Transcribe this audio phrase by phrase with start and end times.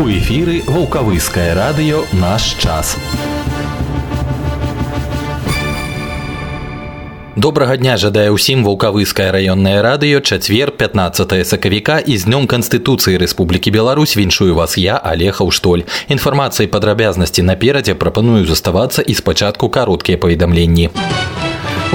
[0.00, 2.96] У эфіры вулкавыскае радыё наш час.
[7.36, 13.76] Добрага дня жадае ўсім вулкавыскае раённае радыё чацвер 15 сакавіка і з днём канстытуцыі Рэспублікі
[13.76, 15.84] Беларусь віншую вас я алег Аўштоль.
[16.08, 20.88] Інфармацыі падрабязнасці наперадзе прапаную заставацца і спачатку кароткія паведамленні.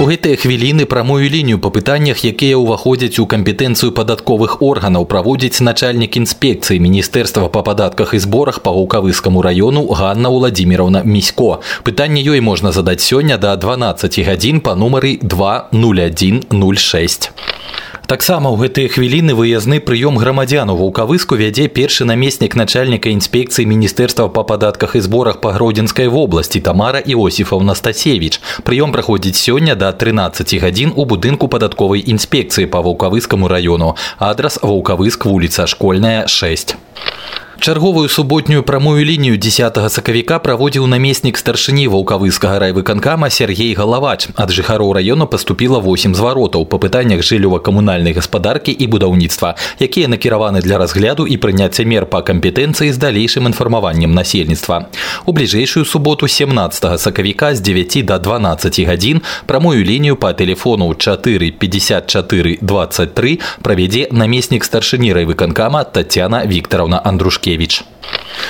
[0.01, 6.17] У гэтыя хвіліны прамую лінію па пытаннях, якія ўваходзяць у кампетэнцыю падатковых органаў праводзіць начальнік
[6.17, 11.61] інспекцыі міністэрства па падатках і зборах па вулкавыскаму раёну Ганна Владимировна Місько.
[11.85, 17.29] Пытанне ёй можна задаць сёння да 12 гадзін па нумары 20106.
[18.07, 24.27] Таксама ў гэтыя хвіліны выязны прыём грамадзян у вулкавыску вядзе першы намеснік начальніка інспекцыі міністэрства
[24.27, 28.41] па падатках і зборах па гродзенскай вобласці Тамара Іосіфаўна Стасевіч.
[28.67, 33.95] Прыём праходзіць сёння да 13 гадзін у будынку падатковай інспекцыі па вулкавыскаму раёну.
[34.19, 36.75] Адрас вулкавыск вуліца школьная 6.
[37.61, 44.33] Чарговую суботнюю прамую лінію 10 сакавіка праводзіў намеснік старшыні ваўкавыскага райвыканкама Сергей Галавач.
[44.33, 50.81] Ад жыхароў раёна паступіла 8 зваротаў па пытаннях жыллёва-камунальнай гаспадаркі і будаўніцтва, якія накіраваны для
[50.81, 54.89] разгляду і прыняцця мер па кампетэнцыі з далейшым інфармаваннем насельніцтва.
[55.29, 61.51] У бліжэйшую суботу 17 сакавіка з 9 до 12 гадзін прамую лінію па тэлефону 4
[61.51, 67.83] 54 23 правядзе намеснік старшыні райвыканкама Татяна Вікторовна Андрушкі Паскевич.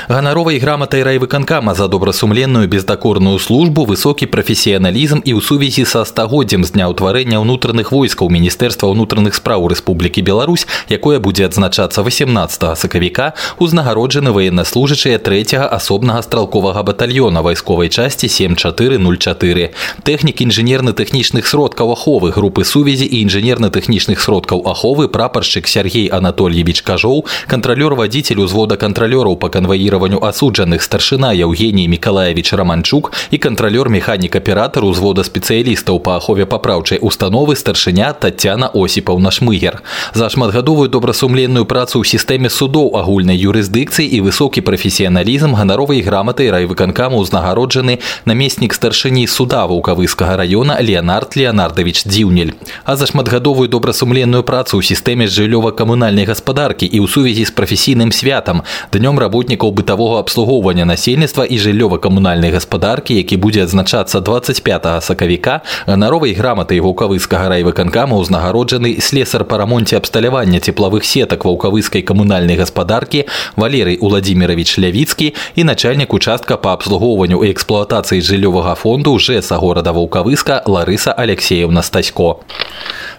[0.09, 6.79] Ганаровай граматай райвыканкама за добрасумленную бездакорную службу высокі прафесіяналізм і ў сувязі са стагоддзям з
[6.79, 14.31] дня ўтварэння ўнутраных войскаў міністэрства ўнутраных спраў Рэспублікі Беларусь, якое будзе адзначацца 18 сакавіка узнагароджаны
[14.31, 19.75] ваеннаслужачыя трэцяга асобнага стралковага батальёна вайсковай часці 7404.
[20.07, 27.99] Тэхнік інжынерна-тэхнічных сродкаў аховы групы сувязі і інжынерна-тэхнічных сродкаў аховы прапаршчык Сергей Анатольевич Кажоў, кантралёр
[27.99, 36.01] вадзіцель узвода кантралёраў па канваіраванню асуджаных старшына Яўгеній Миколаевич Раманчук і кантралёр механік-аператар узвода спецыялістаў
[36.01, 39.83] па ахове папраўчай установы старшыня Татяна Осіпаўна Шмыгер.
[40.15, 47.21] За шматгадовую добрасумленную працу ў сістэме судоў агульнай юрысдыкцыі і высокі прафесіяналізм ганаровай граматай райвыканкаму
[47.23, 52.55] ўзнагароджаны намеснік старшыні суда ваўкавыскага раёна Леонард Леонардович Дзіўнель.
[52.85, 58.63] А за шматгадовую добрасумленную працу ў сістэме жыллёва-камунальнай гаспадаркі і ў сувязі з прафесійным святам
[58.93, 66.80] днём работнікаў бытавога абслугоўвання насельніцтва і жыллёва-камунальнай гаспадаркі, які будзе адзначацца 25 сакавіка, ганаровай граматай
[66.80, 75.34] ваўкавыскага райвыканкама ўзнагароджаны слесар па рамонце абсталявання цеплавых сетак ваўкавыскай камунальнай гаспадаркі Валерый Уладзімірович Лявіцкі
[75.56, 82.40] і начальнік участка па абслугоўванню і эксплуатацыі жыллёвага фонду ЖЭСа горада ваўкавыска Ларыса Алексеевна Стасько.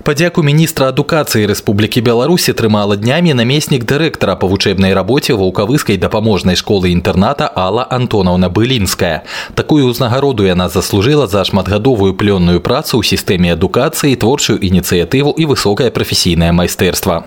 [0.03, 6.94] Падзяку міністра адукацыі Рэспублікі Беларусі трымала днямі намеснік дырэктара па вучэбнай рабоце ваўкавыскай дапаможнай школы
[6.94, 9.26] інтэрната Алла Антонаўна Былінская.
[9.54, 15.91] Такую ўзнагароду яна заслужыла за шматгадовую плённую працу ў сістэме адукацыі, творчую ініцыятыву і высокае
[15.91, 17.26] прафесійнае майстэрства.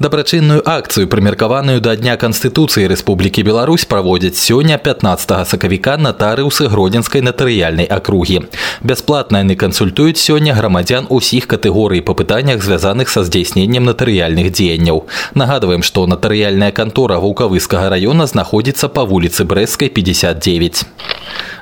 [0.00, 7.84] Дабрачынную акцыю прымеркаваную да дня канстытуцыі Рэспублікі Беларусь праводзяць сёння 15 сакавіка натарыусы гродзенскай натарыяльнай
[7.84, 8.48] акругі.
[8.80, 15.04] Бясплатна яны кансультуюць сёння грамадзян усіх катэгорый па пытаннях звязаных са здзяйсненнем натарыяльных дзеянняў.
[15.34, 20.84] Нагадваем, што натарыяльная кантора вулкавыскага раёна знаходзіцца па вуліцы брэскай 59.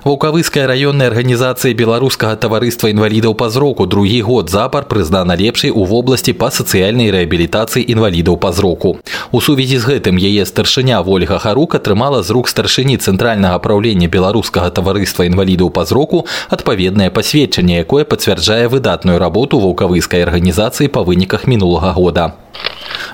[0.05, 6.33] Ваўкавыская раённая арганізацыя беларускага таварыства інвалідаў па зроку другі год запар прызнана лепшай у вобласці
[6.33, 8.99] па сацыяльнай рэабілітацыі інвалідаў па зроку.
[9.33, 14.71] У сувязі з гэтым яе старшыня Вольга Харук атрымала з рук старшыні цэнтральнага праўлення беларускага
[14.71, 21.93] таварыства інвалідаў па зроку адпаведнае пасведчанне, якое пацвярджае выдатную работу ваўкавыскай арганізацыі па выніках мінулага
[21.93, 22.35] года.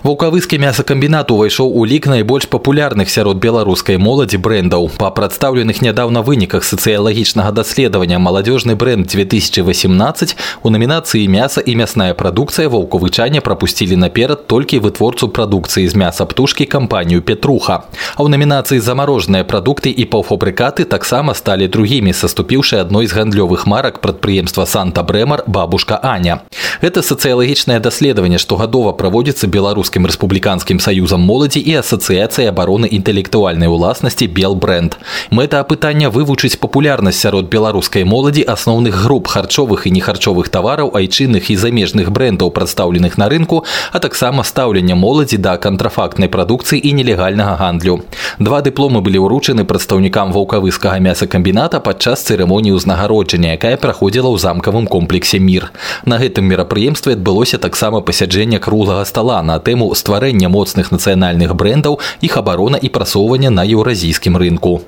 [0.05, 4.91] Ваўкавыскі мясакамбінат увайшоў у лік найбольш папулярных сярод беларускай моладзі брэндаў.
[4.99, 12.69] Па прадстаўленых нядаўна выніках сацыялагічнага даследавання маладзёжны бренд 2018 у намінацыі мяса і мясная прадукцыя
[12.69, 17.89] ваўкавычане прапусцілі наперад толькі вытворцу прадукцыі з мяса птушкі кампанію Петруха.
[18.17, 24.01] А ў намінацыі замарожаныя прадукты і паўфабрыкаты таксама сталі другімі, саступіўшы адной з гандлёвых марак
[24.01, 26.45] прадпрыемства Санта Брэмар бабушка Аня.
[26.83, 29.47] Гэта сацыялагічнае даследаванне штогадова праводзіцца
[29.89, 35.01] беларускім рэспубліканскім саюзам моладзі і асацыяцыяй абароны інтэлектуальнай уласнасці белбренд.
[35.33, 41.57] Мэта апытання вывучыць папулярнасць сярод беларускай моладзі асноўных груп харчовых і нехарчовых тавараў айчынных і
[41.57, 48.05] замежных брэндаў прадстаўленых на рынку, а таксама стаўлення моладзі да кантрафактнай прадукцыі і нелегальнага гандлю.
[48.37, 55.41] Два дыпломы былі ўручаны прадстаўнікам ваўкавыскага мясакамбіната падчас цырымоніі ўзнагароджання, якая праходзіла ў замкавым комплексе
[55.41, 55.73] мір.
[56.05, 62.01] На гэтым мерапрыемстве адбылося таксама пасяджэнне круглага стала на тэму тэму стварэння моцных нацыянальных брэндаў,
[62.21, 64.83] іх абарона і прасоўвання на еўразійскім рынку.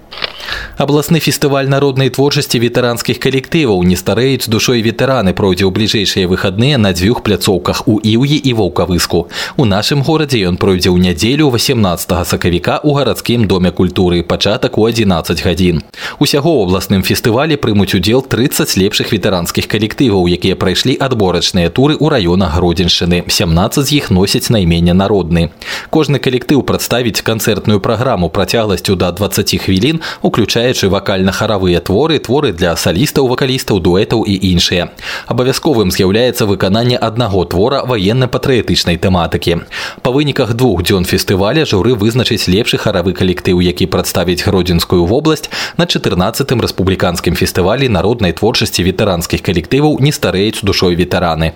[0.76, 6.92] Абласны фестываль народнай творчасці ветэранскіх калектываў не стареюць душой ветэраны пройдзе ў бліжэйшыя выхадныя на
[6.92, 9.26] дзвюх пляцоўках у іўі і ваўкавыску.
[9.56, 14.84] У нашым горадзе ён пройдзе ў нядзелю 18 сакавіка ў гарадскім доме культуры пачатак у
[14.84, 15.82] 11 гадзін.
[16.20, 22.06] Усяго ў абласным фестывалі прымуць удзел 30 лепшых ветэранскіх калектываў, якія прайшлі адборачныя туры ў
[22.12, 23.24] раёнах Гродзеншчыны.
[23.26, 25.50] 17 з іх носяць найменне народны.
[25.90, 33.28] Кожны калектыў прадставіць канцэртную праграму працягласцю да 20 хвілін, уключаючы вакальна-харавыя творы, творы для салістаў,
[33.28, 34.88] вакалістаў, дуэтаў і іншыя.
[35.26, 39.66] Абавязковым з'яўляецца выкананне аднаго твора ваенна-патрыятычнай тэматыкі.
[40.02, 45.86] Па выніках двух дзён фестываля журы вызначыць лепшы харавы калектыў, які прадставіць гродзенскую вобласць на
[45.86, 51.52] 14 рэспубліканскім фестывалі народнай творчасці ветэранскіх калектываў не стареюць душой ветэраны.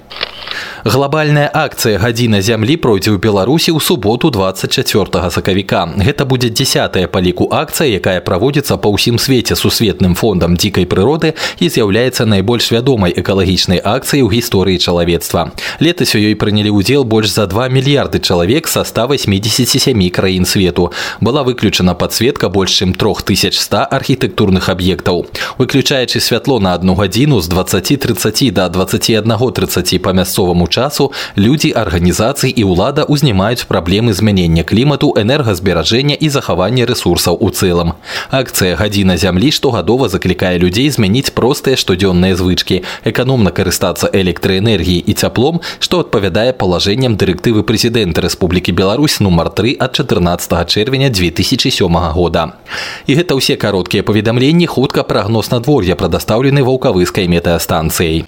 [0.84, 5.87] Глобальная акцыя гадзіна зямлі пройдзе ў ў Беларусі ў суботу 24 сакавіка.
[5.97, 11.33] Гэта будзе дзясятая па ліку акцыя, якая праводзіцца па ўсім свеце сусветным фондам дзікай прыроды
[11.59, 15.55] і з'яўляецца найбольш вядомай экалагічнай акцыяй у гісторыі чалавецтва.
[15.79, 20.91] Летась у ёй прынялі ўдзел больш за 2 мільярды чалавек са 187 краін свету.
[21.21, 25.25] Была выключана падсветка больш чым 3100 архітэктурных аб'ектаў.
[25.57, 32.63] Выключаючы святло на одну гадзіну з 2030 до 21.30 па мясцоваму часу людзі арганізацый і
[32.63, 37.92] ўлада ўзнімаюць праблемы змянення клімату энергазберажэння і захавання ресурсаў у цэлым
[38.32, 45.60] акцыя гадзіна зямлі штогадова заклікае людзей змяніць простыя штодзённыя звычкі эканомна карыстацца электраэнергіяй і цяплом
[45.76, 52.56] што адпавядае палажэнням дырэктывы прэзідэнта Рэспублікі Беларусь нумар 3 ад 14 чэрвеня 2007 года
[53.04, 58.24] і гэта ўсе кароткія паведамленні хутка прагноз надвор'я прадастаўлены ваўкавыскай метэастанцыяй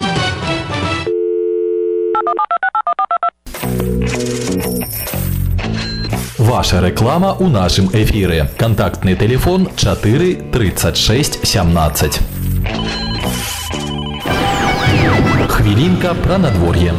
[6.38, 8.50] Ваша реклама у нашем эфире.
[8.56, 12.20] Контактный телефон 4 36 17.
[15.48, 16.94] Хвилинка про надворье.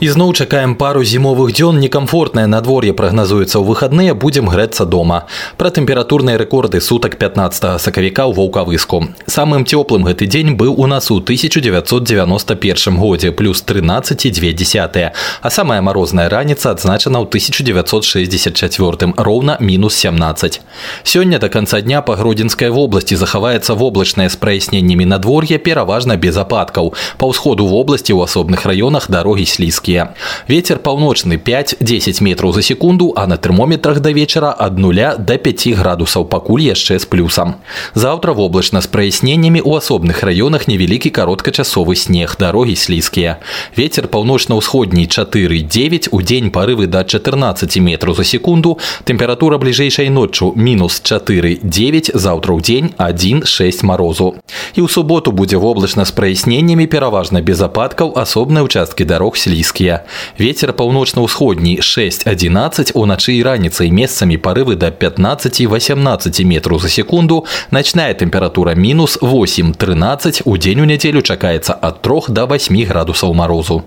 [0.00, 5.28] Ізноў чакаем пару зімовых дзён некамфортнае надвор'е прагназуецца ў выхадныя будзем грэцца дома.
[5.60, 9.12] Пра тэмпературныя рэкорды сутак 15 сакавіка ў ваўкавыску.
[9.28, 15.12] Самым цёплым гэты дзень быў у нас у 1991 годзе плюс 13,2,
[15.42, 20.64] а самая марозная раніца адзначана ў 1964 роўна мінус 17.
[21.04, 26.96] Сёння да канца дня па гродзенскай вобласці захаваецца воблачнае з праясненнямі надвор'я пераважна без ападкаў.
[27.20, 30.14] Па ўсходу вобласці ў асобных раёнах дарогі слізкія нізкія.
[30.48, 35.78] Вецер паўночны 5-10 метраў за секунду, а на тэрмометрах да вечара ад нуля до 5
[35.78, 37.54] градусаў пакуль яшчэ з плюсам.
[37.94, 43.38] Заўтра воблачна з праясненнямі ў асобных раёнах невялікі кароткачасовы снег, дарогі слізкія.
[43.76, 51.00] Вецер паўночна-ўсходні 4-9 у дзень парывы да 14 метраў за секунду, тэмпература бліжэйшай ноччу мінус
[51.04, 54.34] 4-9 заўтра ў дзень 1-6 марозу.
[54.74, 60.04] І ў суботу будзе воблачна з праясненнямі пераважна без ападкаў асобныя ўчасткі дарог слізкія нізкія.
[60.38, 68.74] Вецер паўночна-ўсходні 6-11 уначы і раніцай месцамі парывы да 15-18 метраў за секунду, начная тэмпература
[68.74, 73.84] мінус 8-13 у дзень у нядзелю чакаецца ад 3 до 8 градусаў морозу.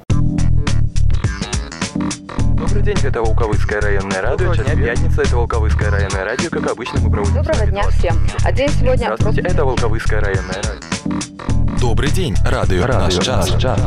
[2.55, 4.53] Добрый день, это Волковыцкое районное радио.
[4.55, 4.75] Час дня.
[4.75, 6.49] пятница, это Волковыцкое районное радио.
[6.49, 7.35] Как обычно, мы проводим...
[7.35, 8.15] Доброго дня всем.
[8.43, 9.15] А день сегодня...
[9.15, 11.79] Здравствуйте, это Волковыцкое районное радио.
[11.79, 13.51] Добрый день, радио, радио наш час.
[13.51, 13.79] Наш час.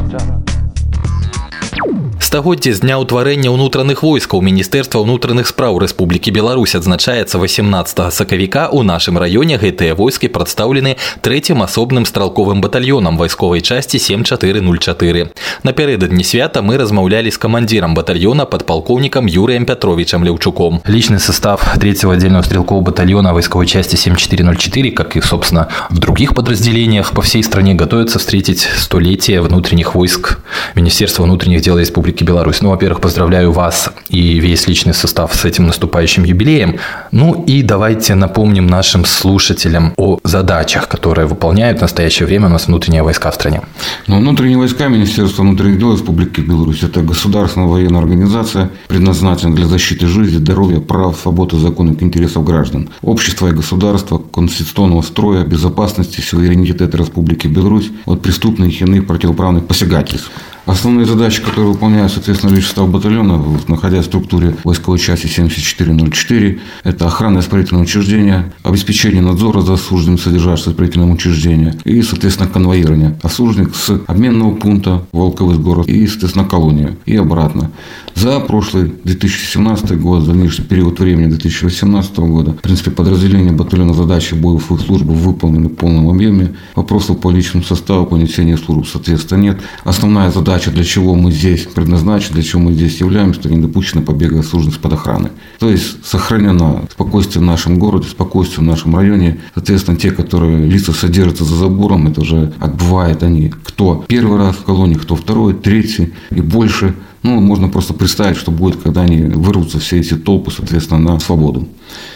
[1.73, 8.68] you Стагоддзе з дня ўтварэння ўнутраных войскаў міністэрства ўнутраных спраў Рэспублікі Беларусь адзначаецца 18 сакавіка
[8.74, 15.30] у нашым раёне гэтыя войскі прадстаўлены трэцім асобным стралковым батальёнам вайсковай часці 7404.
[15.62, 20.82] Напярэдадні свята мы размаўлялі з камандзірам батальёна падпалкоўнікам Юрыем Пятровичем Леўчуком.
[20.84, 27.12] Личный состав третьего отдельного стрелкового батальона войсковой части 7404, как и, собственно, в других подразделениях
[27.12, 30.38] по всей стране, готовится встретить столетие внутренних войск
[30.74, 32.61] Министерства внутренних дел Республики Республики Беларусь.
[32.61, 36.75] Ну, во-первых, поздравляю вас и весь личный состав с этим наступающим юбилеем.
[37.11, 42.67] Ну и давайте напомним нашим слушателям о задачах, которые выполняют в настоящее время у нас
[42.67, 43.61] внутренние войска в стране.
[44.07, 50.07] Ну, внутренние войска Министерства внутренних дел Республики Беларусь– это государственная военная организация, предназначенная для защиты
[50.07, 57.47] жизни, здоровья, прав, свободы, законных интересов граждан, общества и государства, конституционного строя, безопасности, суверенитета Республики
[57.47, 60.31] Беларусь от преступных и иных противоправных посягательств
[60.71, 67.07] Основные задачи, которые выполняют, соответственно, личный состав батальона, находясь в структуре войсковой части 7404, это
[67.07, 74.01] охрана исправительного учреждения, обеспечение надзора за службами, содержащимся исправительном учреждении и, соответственно, конвоирование осужденных с
[74.07, 77.69] обменного пункта Волковый город и, соответственно, колония и обратно.
[78.15, 84.35] За прошлый 2017 год, за нынешний период времени 2018 года, в принципе, подразделение батальона задачи
[84.35, 86.53] боевых служб выполнены в полном объеме.
[86.75, 89.61] Вопросов по личному составу, по несению служб, соответственно, нет.
[89.83, 94.01] Основная задача, для чего мы здесь предназначены, для чего мы здесь являемся, это не допущено
[94.01, 95.31] побега служб под охраны.
[95.59, 99.39] То есть сохранено спокойствие в нашем городе, спокойствие в нашем районе.
[99.55, 104.63] Соответственно, те, которые лица содержатся за забором, это уже отбывает они, кто первый раз в
[104.63, 109.79] колонии, кто второй, третий и больше– ну, можно просто представить, что будет, когда они вырвутся
[109.79, 111.67] все эти толпы, соответственно, на свободу.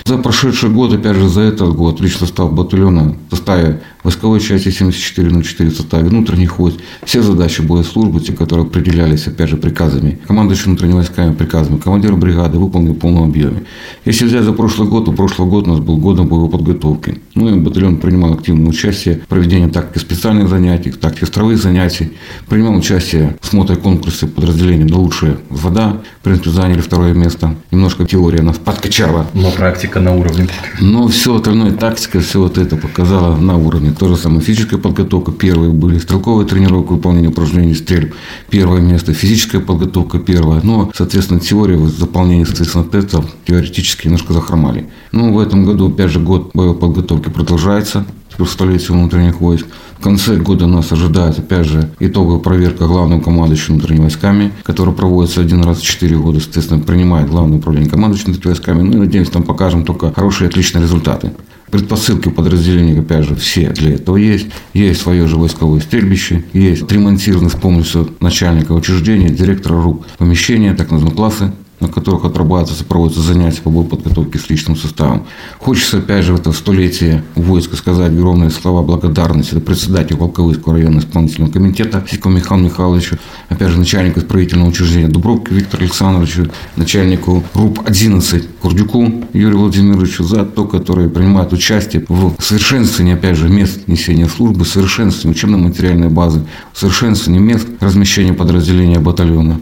[0.06, 4.70] За прошедший год, опять же, за этот год личный состав батальона в составе войсковой части
[4.70, 10.66] 7404 в составе внутренних войск, все задачи боеслужбы, те, которые определялись, опять же, приказами, командующим
[10.66, 13.64] внутренними войсками приказами, командир бригады выполнили в полном объеме.
[14.06, 17.20] Если взять за прошлый год, то прошлый год у нас был годом боевой подготовки.
[17.34, 22.12] Ну и батальон принимал активное участие в проведении тактики специальных занятий, тактики строевых занятий,
[22.48, 25.98] принимал участие в смотре конкурсе подразделений на лучшая вода.
[26.22, 27.56] В принципе, заняли второе место.
[27.72, 29.26] Немножко теория нас подкачала.
[29.34, 30.48] Но практика на уровне.
[30.80, 33.96] Но все остальное, тактика, все вот это показала на уровне.
[34.00, 35.32] То же самое физическая подготовка.
[35.32, 38.14] Первые были стрелковые тренировки, выполнение упражнений стрельб.
[38.52, 39.16] Первое место.
[39.16, 40.62] Физическая подготовка первое.
[40.62, 44.88] Но, соответственно, теория, заполнение, соответственно, тестов теоретически немножко захромали.
[45.12, 48.06] Ну, в этом году, опять же, год боевой подготовки продолжается
[48.38, 49.68] в столице внутренних войск.
[50.00, 55.42] В конце года нас ожидает, опять же, итоговая проверка главным командующим внутренними войсками, которая проводится
[55.42, 58.82] один раз в четыре года, соответственно, принимает главное управление командующим внутренними войсками.
[58.82, 61.32] Ну и, надеемся, там покажем только хорошие, отличные результаты.
[61.72, 64.48] Предпосылки подразделения, опять же, все для этого есть.
[64.74, 70.92] Есть свое же войсковое стрельбище, есть отремонтированы с помощью начальника учреждения, директора РУП помещения, так
[70.92, 75.26] называемые классы на которых отрабатываются, проводятся занятия по подготовке с личным составом.
[75.60, 81.52] Хочется, опять же, в это столетие войска сказать огромные слова благодарности председателю Волковыского районного исполнительного
[81.52, 83.18] комитета Сикову Михаилу Михайловичу,
[83.50, 90.66] опять же, начальнику исправительного учреждения Дубровки Виктору Александровичу, начальнику РУП-11 Курдюку Юрию Владимировичу за то,
[90.66, 97.68] которые принимают участие в совершенствовании, опять же, мест несения службы, совершенствовании учебно-материальной базы, совершенствовании мест
[97.80, 99.60] размещения подразделения батальона.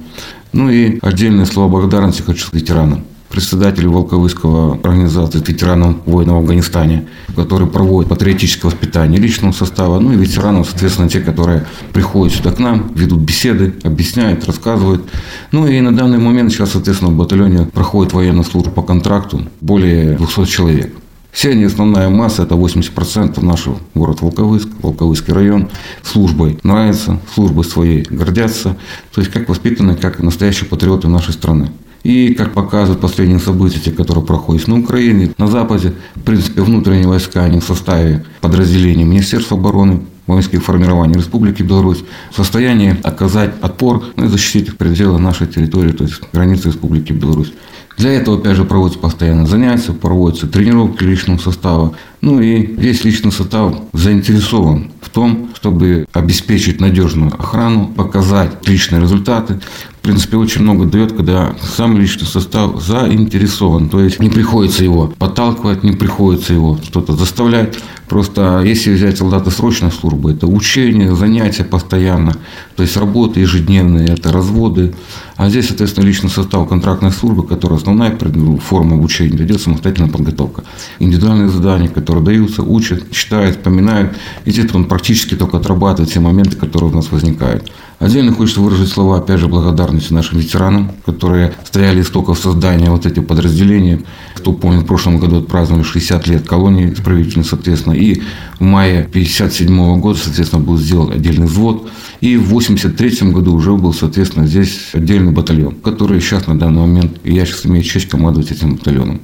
[0.53, 7.07] Ну и отдельные слова благодарности хочу сказать ветеранам председателю Волковыского организации ветеранов войны в Афганистане,
[7.35, 12.59] который проводит патриотическое воспитание личного состава, ну и ветеранов, соответственно, те, которые приходят сюда к
[12.59, 15.09] нам, ведут беседы, объясняют, рассказывают.
[15.51, 20.15] Ну и на данный момент сейчас, соответственно, в батальоне проходит военная служба по контракту более
[20.15, 20.95] 200 человек.
[21.33, 25.67] Все они, основная масса, это 80% нашего город Волковыск, Волковыский район,
[26.03, 28.77] службой нравится, службой своей гордятся.
[29.13, 31.71] То есть как воспитаны, как настоящие патриоты нашей страны.
[32.03, 37.07] И, как показывают последние события, те, которые проходят на Украине, на Западе, в принципе, внутренние
[37.07, 44.03] войска, они в составе подразделений Министерства обороны, воинских формирований Республики Беларусь в состоянии оказать отпор
[44.15, 47.53] ну, и защитить их пределы нашей территории, то есть границы Республики Беларусь.
[47.97, 51.93] Для этого, опять же, проводятся постоянно занятия, проводятся тренировки личного состава.
[52.21, 59.59] Ну и весь личный состав заинтересован в том, чтобы обеспечить надежную охрану, показать личные результаты.
[60.03, 63.87] В принципе, очень много дает, когда сам личный состав заинтересован.
[63.87, 67.79] То есть не приходится его подталкивать, не приходится его что-то заставлять.
[68.07, 72.33] Просто если взять солдата срочной службы, это учение, занятия постоянно,
[72.75, 74.93] то есть работы ежедневные, это разводы.
[75.35, 78.15] А здесь, соответственно, личный состав контрактной службы, которая основная
[78.59, 80.63] форма обучения, идет самостоятельная подготовка.
[80.99, 84.15] Индивидуальные задания, которые даются, учат, читают, вспоминают.
[84.45, 87.71] И здесь он практически только отрабатывает все моменты, которые у нас возникают.
[87.99, 93.25] Отдельно хочется выразить слова, опять же, благодарности нашим ветеранам, которые стояли истоков создания вот этих
[93.25, 94.05] подразделений.
[94.35, 97.93] Кто помнит, в прошлом году отпраздновали 60 лет колонии исправительной, соответственно.
[98.03, 98.21] И
[98.59, 101.89] в мае 1957 года, соответственно, был сделан отдельный взвод.
[102.19, 107.19] И в 1983 году уже был, соответственно, здесь отдельный батальон, который сейчас на данный момент,
[107.23, 109.21] и я сейчас имею честь командовать этим батальоном.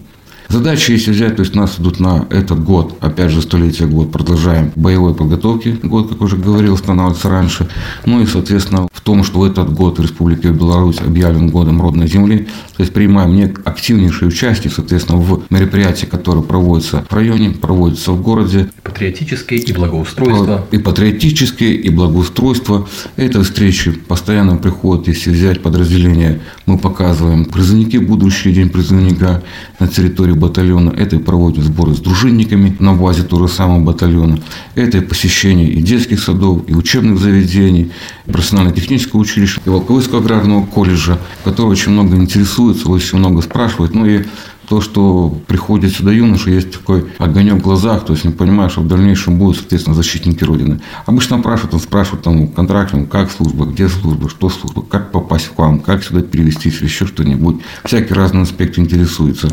[0.50, 4.72] Задачи, если взять, то есть нас идут на этот год, опять же, столетие год, продолжаем
[4.76, 7.70] боевой подготовки, год, как уже говорил, становится раньше.
[8.06, 12.48] Ну и, соответственно, в том, что этот год в Республике Беларусь объявлен годом родной земли,
[12.80, 18.22] то есть принимаем не активнейшее участие, соответственно, в мероприятии, которые проводятся в районе, проводятся в
[18.22, 18.70] городе.
[18.84, 20.66] Патриотические и благоустройство.
[20.72, 22.88] И патриотические, и благоустройство.
[23.18, 29.44] Это встречи постоянно приходят, если взять подразделение, мы показываем призывники, будущий день призывника
[29.82, 34.40] на территории батальона, это и проводят сборы с дружинниками на базе того же самого батальона,
[34.76, 37.92] это и посещение и детских садов, и учебных заведений,
[38.32, 43.94] профессионально-технического училища, и Волковыского аграрного колледжа, который очень много интересуется, очень много спрашивает.
[43.94, 44.26] Ну и
[44.70, 48.82] то, что приходит сюда юноша, есть такой огонек в глазах, то есть не понимаешь, что
[48.82, 50.80] в дальнейшем будут, соответственно, защитники Родины.
[51.08, 55.58] Обычно спрашивают, он спрашивает там контрактом, как служба, где служба, что служба, как попасть к
[55.58, 57.62] вам, как сюда перевестись или еще что-нибудь.
[57.84, 59.50] Всякие разные аспекты интересуются.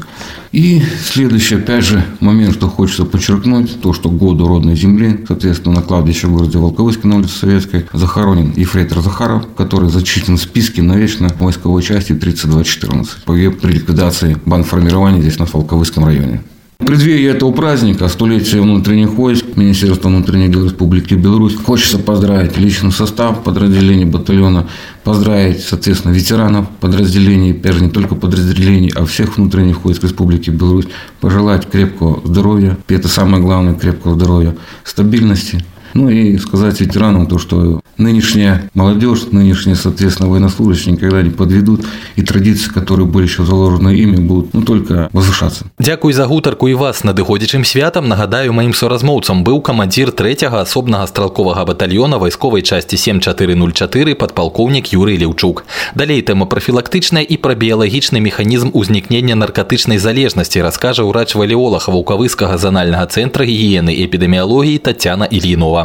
[0.53, 5.83] И следующий, опять же, момент, что хочется подчеркнуть, то, что году родной земли, соответственно, на
[5.83, 11.31] кладбище в городе Волковыске на улице Советской захоронен Ефрейтор Захаров, который зачислен в списке навечно
[11.41, 13.25] войсковой части 3214.
[13.25, 16.43] Погиб при ликвидации бандформирования формирования здесь на Фолковыском районе.
[16.79, 22.93] В преддверии этого праздника, столетия внутренних войск, Министерства внутренних дел Республики Беларусь, хочется поздравить личный
[22.93, 24.67] состав подразделений батальона,
[25.03, 30.87] поздравить, соответственно, ветеранов подразделений, опять же, не только подразделений, а всех внутренних войск Республики Беларусь,
[31.21, 35.65] пожелать крепкого здоровья, и это самое главное, крепкого здоровья, стабильности,
[35.96, 42.22] ну и сказать ветеранам то, что нынешняя молодежь, нынешние, соответственно, военнослужащие никогда не подведут, и
[42.22, 45.66] традиции, которые были еще заложены ими, будут ну, только возвышаться.
[45.80, 48.08] Дякую за гутарку і вас надыходзячым святам.
[48.08, 55.66] Нагадаю, маім соразмоўцам быў камандзір трэцяга асобнага стралковага батальёна вайсковай часці 7404 падпалкоўнік Юрый Леўчук.
[55.96, 63.46] Далей тэма прафілактычная і пра біялагічны механізм узнікнення наркатычнай залежнасці раскажа ўрач-валеолог Ваўкавыскага занальнага цэнтра
[63.46, 65.28] гігіены эпідэміялогіі Татьяна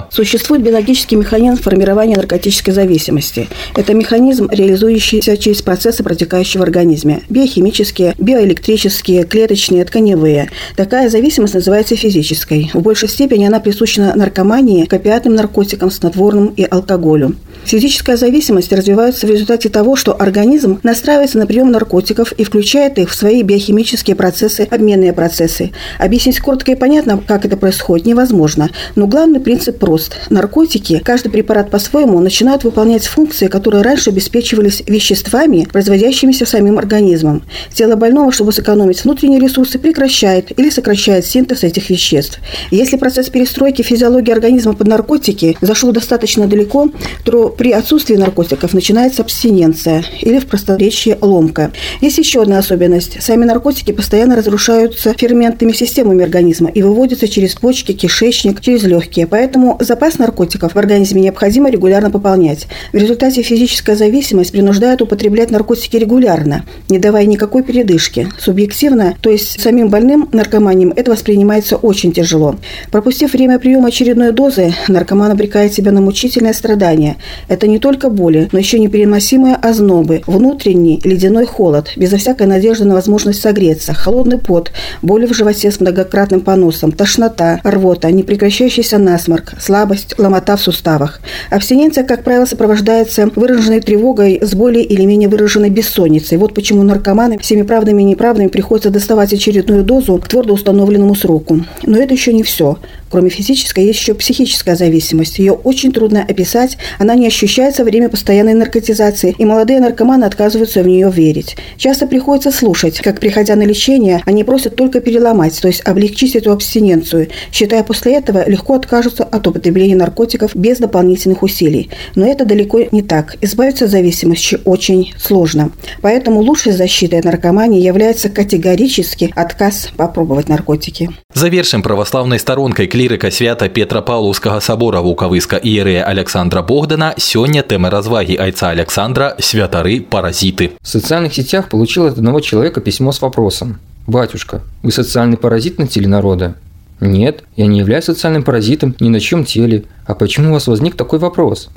[0.10, 3.48] Существует биологический механизм формирования наркотической зависимости.
[3.76, 7.22] Это механизм, реализующийся через процессы, протекающие в организме.
[7.30, 10.50] Биохимические, биоэлектрические, клеточные, тканевые.
[10.76, 12.70] Такая зависимость называется физической.
[12.74, 17.36] В большей степени она присуща наркомании, к опиатным наркотикам, снотворным и алкоголю.
[17.66, 23.10] Физическая зависимость развивается в результате того, что организм настраивается на прием наркотиков и включает их
[23.10, 25.72] в свои биохимические процессы, обменные процессы.
[26.00, 28.70] Объяснить коротко и понятно, как это происходит, невозможно.
[28.96, 30.16] Но главный принцип прост.
[30.30, 37.42] Наркотики, каждый препарат по-своему, начинают выполнять функции, которые раньше обеспечивались веществами, производящимися самим организмом.
[37.74, 42.40] Тело больного, чтобы сэкономить внутренние ресурсы, прекращает или сокращает синтез этих веществ.
[42.70, 46.92] Если процесс перестройки физиологии организма под наркотики зашел достаточно далеко,
[47.24, 51.72] то при отсутствии наркотиков начинается абстиненция или в просторечии ломка.
[52.02, 53.18] Есть еще одна особенность.
[53.22, 59.26] Сами наркотики постоянно разрушаются ферментными системами организма и выводятся через почки, кишечник, через легкие.
[59.26, 62.68] Поэтому запас наркотиков в организме необходимо регулярно пополнять.
[62.94, 68.28] В результате физическая зависимость принуждает употреблять наркотики регулярно, не давая никакой передышки.
[68.40, 72.56] Субъективно, то есть самим больным наркоманием, это воспринимается очень тяжело.
[72.92, 77.18] Пропустив время приема очередной дозы, наркоман обрекает себя на мучительное страдание.
[77.48, 82.96] Это не только боли, но еще непереносимые ознобы, внутренний ледяной холод, безо всякой надежды на
[82.96, 90.16] возможность согреться, холодный пот, боли в животе с многократным поносом, тошнота, рвота, непрекращающийся насморк, слабость,
[90.18, 91.22] ломота в суставах.
[91.50, 96.38] Абстиненция, как правило, сопровождается выраженной тревогой с более или менее выраженной бессонницей.
[96.38, 101.62] Вот почему наркоманы всеми правдами и неправдами приходится доставать очередную дозу к твердо установленному сроку.
[101.84, 102.78] Но это еще не все.
[103.12, 105.38] Кроме физической, есть еще психическая зависимость.
[105.38, 110.82] Ее очень трудно описать, она не ощущается во время постоянной наркотизации, и молодые наркоманы отказываются
[110.82, 111.58] в нее верить.
[111.76, 116.54] Часто приходится слушать, как, приходя на лечение, они просят только переломать, то есть облегчить эту
[116.54, 121.90] абстиненцию, считая после этого легко откажутся от употребления наркотиков без дополнительных усилий.
[122.16, 123.36] Но это далеко не так.
[123.42, 125.72] Избавиться от зависимости очень сложно.
[126.02, 131.10] Поэтому лучшей защитой от наркомании является категорический отказ попробовать наркотики.
[131.34, 138.70] Завершым православной сторонкой клірыка свята Петропавловскага собора Вукавыска іерэя Александра Богдана сёння тэмы разваги айца
[138.70, 140.74] Александра святары паразиты.
[140.80, 143.80] В социальных сетях получил от одного человека письмо с вопросом.
[144.06, 146.54] «Батюшка, вы социальный паразит на теле народа?»
[147.00, 149.86] «Нет, я не являюсь социальным паразитом ни на чем теле.
[150.06, 151.70] А почему у вас возник такой вопрос?»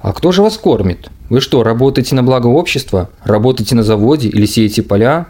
[0.00, 1.10] «А кто же вас кормит?
[1.28, 3.10] Вы что, работаете на благо общества?
[3.24, 5.26] Работаете на заводе или сеете поля?»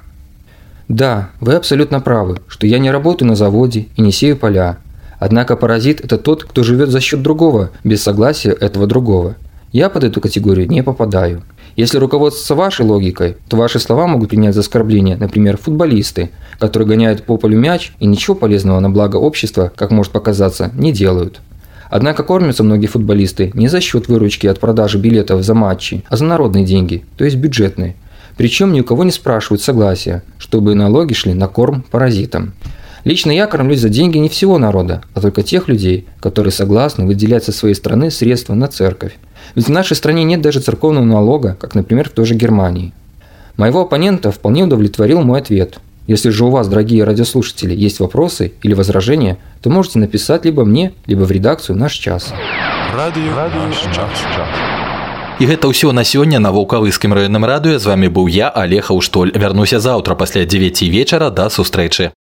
[0.86, 4.78] «Да, вы абсолютно правы, что я не работаю на заводе и не сею поля.
[5.20, 9.36] Однако паразит– это тот, кто живет за счет другого, без согласия этого другого.
[9.70, 11.42] Я под эту категорию не попадаю.
[11.76, 17.22] Если руководствоваться вашей логикой, то ваши слова могут принять за оскорбление, например, футболисты, которые гоняют
[17.24, 21.40] по полю мяч и ничего полезного на благо общества, как может показаться, не делают.
[21.90, 26.24] Однако кормятся многие футболисты не за счет выручки от продажи билетов за матчи, а за
[26.24, 27.94] народные деньги, то есть бюджетные.
[28.36, 32.54] Причем ни у кого не спрашивают согласия, чтобы налоги шли на корм паразитам.
[33.03, 37.43] Лично я кормлюсь за деньги не всего народа, а только тех людей, которые согласны выделять
[37.43, 39.17] со своей страны средства на церковь.
[39.53, 42.93] Ведь в нашей стране нет даже церковного налога, как, например, в той же Германии.
[43.57, 45.79] Моего оппонента вполне удовлетворил мой ответ.
[46.07, 50.93] Если же у вас, дорогие радиослушатели, есть вопросы или возражения, то можете написать либо мне,
[51.07, 52.33] либо в редакцию «Наш час».
[52.95, 54.25] Радио, радио наш час.
[55.35, 59.35] І гэта ўсё на сёння на вулкавыскім раённым радыё з вами быў я алег Аўштоль
[59.35, 62.11] вярнуся заўтра пасля 9 вечара да сустрэчы